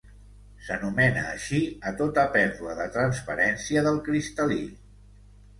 S'anomena 0.67 1.25
així 1.33 1.59
a 1.91 1.93
tota 2.01 2.25
pèrdua 2.37 2.73
de 2.81 2.89
transparència 2.97 3.85
del 3.89 4.01
cristal·lí. 4.09 4.63